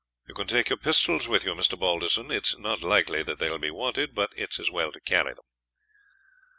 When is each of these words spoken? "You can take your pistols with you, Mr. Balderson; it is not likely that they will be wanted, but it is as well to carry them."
"You 0.27 0.33
can 0.33 0.47
take 0.47 0.69
your 0.69 0.79
pistols 0.79 1.27
with 1.27 1.45
you, 1.45 1.53
Mr. 1.53 1.77
Balderson; 1.77 2.31
it 2.31 2.47
is 2.47 2.57
not 2.57 2.81
likely 2.81 3.21
that 3.21 3.37
they 3.37 3.51
will 3.51 3.59
be 3.59 3.69
wanted, 3.69 4.15
but 4.15 4.31
it 4.35 4.51
is 4.53 4.59
as 4.61 4.71
well 4.71 4.91
to 4.91 4.99
carry 4.99 5.35
them." 5.35 5.45